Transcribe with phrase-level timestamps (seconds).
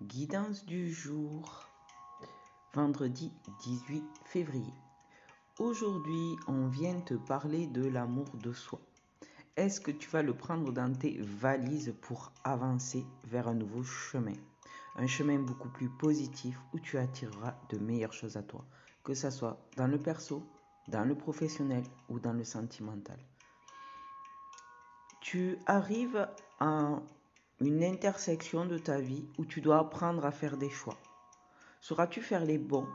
[0.00, 1.66] Guidance du jour,
[2.72, 3.32] vendredi
[3.64, 4.72] 18 février.
[5.58, 8.80] Aujourd'hui, on vient te parler de l'amour de soi.
[9.56, 14.36] Est-ce que tu vas le prendre dans tes valises pour avancer vers un nouveau chemin?
[14.94, 18.64] Un chemin beaucoup plus positif où tu attireras de meilleures choses à toi,
[19.02, 20.44] que ce soit dans le perso,
[20.86, 23.18] dans le professionnel ou dans le sentimental.
[25.20, 26.28] Tu arrives
[26.60, 27.02] à
[27.60, 30.96] une intersection de ta vie où tu dois apprendre à faire des choix.
[31.80, 32.86] Sauras-tu faire les bons?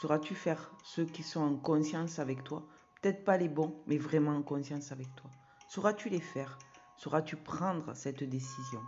[0.00, 2.62] Sauras-tu faire ceux qui sont en conscience avec toi?
[3.00, 5.30] Peut-être pas les bons, mais vraiment en conscience avec toi.
[5.68, 6.58] Sauras-tu les faire?
[6.96, 8.80] Sauras-tu prendre cette décision?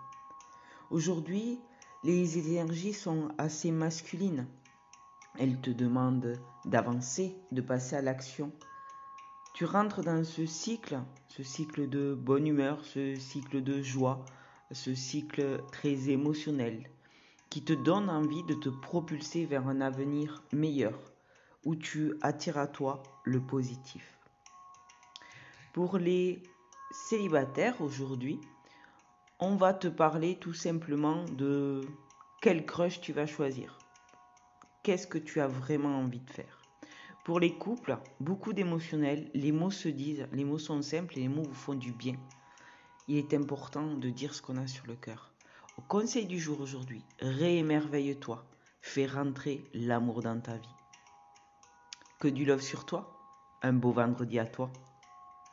[0.90, 1.58] Aujourd'hui,
[2.04, 4.46] les énergies sont assez masculines.
[5.38, 8.52] Elles te demandent d'avancer, de passer à l'action.
[9.54, 14.24] Tu rentres dans ce cycle, ce cycle de bonne humeur, ce cycle de joie,
[14.70, 16.90] ce cycle très émotionnel
[17.50, 20.98] qui te donne envie de te propulser vers un avenir meilleur
[21.64, 24.18] où tu attires à toi le positif.
[25.72, 26.42] Pour les
[26.90, 28.40] célibataires aujourd'hui,
[29.40, 31.80] on va te parler tout simplement de
[32.40, 33.78] quel crush tu vas choisir.
[34.82, 36.60] Qu'est-ce que tu as vraiment envie de faire?
[37.24, 41.28] Pour les couples, beaucoup d'émotionnels, les mots se disent, les mots sont simples et les
[41.28, 42.16] mots vous font du bien
[43.08, 45.32] il est important de dire ce qu'on a sur le cœur.
[45.76, 48.44] Au conseil du jour aujourd'hui, réémerveille-toi,
[48.80, 50.76] fais rentrer l'amour dans ta vie.
[52.20, 53.18] Que du love sur toi,
[53.62, 54.70] un beau vendredi à toi.